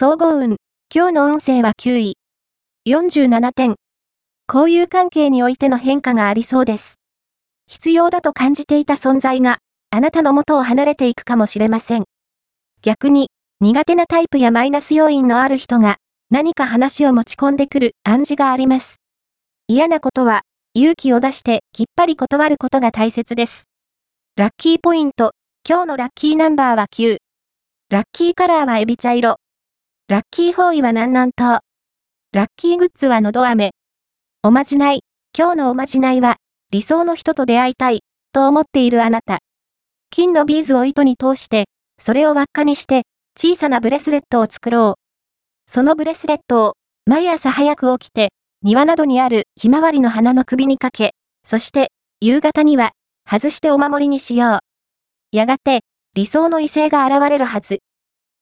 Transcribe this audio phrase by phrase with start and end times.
[0.00, 0.58] 総合運。
[0.94, 2.16] 今日の運勢は9位。
[2.86, 3.74] 47点。
[4.48, 7.00] 交友関係においての変化がありそうです。
[7.66, 9.58] 必要だと感じていた存在が、
[9.90, 12.04] あなたの元を離れていくかもしれません。
[12.80, 13.30] 逆に、
[13.60, 15.96] 苦手なタイプやマイナス要因のある人が、
[16.30, 18.98] 何か話を持ち込んでくる暗示があります。
[19.66, 20.42] 嫌なことは、
[20.74, 23.64] 勇気を出してきっぱり断ることが大切です。
[24.36, 25.32] ラッキーポイント。
[25.68, 27.16] 今日のラッキーナンバーは9。
[27.90, 29.38] ラッキーカラーはエビ茶色。
[30.10, 31.60] ラッキーフォーイは南南東。
[32.32, 33.72] ラッキーグッズはのど飴。
[34.42, 35.00] おまじない。
[35.38, 36.36] 今日のおまじないは、
[36.70, 38.00] 理想の人と出会いたい、
[38.32, 39.40] と思っているあなた。
[40.08, 41.66] 金のビーズを糸に通して、
[42.00, 43.02] それを輪っかにして、
[43.38, 45.70] 小さなブレスレットを作ろう。
[45.70, 46.72] そのブレスレットを、
[47.04, 48.30] 毎朝早く起きて、
[48.62, 51.12] 庭などにあるひまわりの花の首にかけ、
[51.44, 52.92] そして、夕方には、
[53.30, 54.58] 外してお守りにしよう。
[55.36, 55.80] やがて、
[56.14, 57.80] 理想の異性が現れるはず。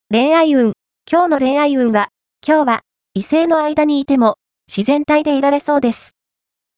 [0.09, 0.71] 恋愛運。
[1.09, 2.09] 今日の恋愛運は、
[2.45, 2.81] 今日は、
[3.13, 4.35] 異性の間にいても、
[4.67, 6.17] 自然体でいられそうです。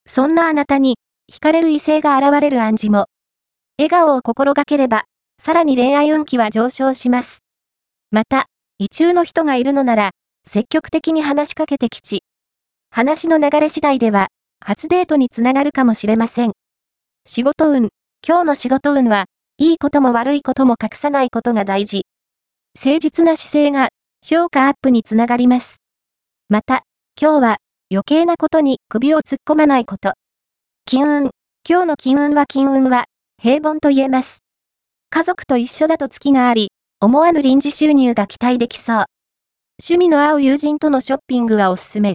[0.07, 0.97] そんなあなたに、
[1.33, 3.07] 惹かれる異性が現れる暗示も。
[3.79, 5.05] 笑顔を心がければ、
[5.41, 7.39] さらに恋愛運気は上昇します。
[8.11, 8.45] また、
[8.77, 10.11] 異中の人がいるのなら、
[10.47, 12.21] 積極的に話しかけてきち。
[12.91, 14.27] 話の流れ次第では、
[14.63, 16.51] 初デートにつながるかもしれません。
[17.25, 17.89] 仕事運。
[18.23, 19.25] 今日の仕事運は、
[19.57, 22.05] いいことも悪いことも隠さないことが大事。
[22.79, 23.89] 誠実な姿勢が、
[24.25, 25.81] 評価アップにつながります。
[26.49, 26.83] また、
[27.19, 27.57] 今日は
[27.91, 30.13] 余計なことに首を突っ込まないこと。
[30.85, 31.29] 金運。
[31.67, 33.05] 今日の金運は金運は
[33.41, 34.39] 平凡と言えます。
[35.09, 39.05] 家族と一緒だと月があり、思わぬ臨時収入が期待できそう。
[39.81, 42.07] 趣味の合う友人とのショッピングはおすすめ。